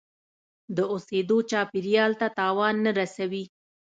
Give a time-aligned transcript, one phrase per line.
[0.75, 3.43] د اوسیدو چاپیریال ته تاوان نه رسوي.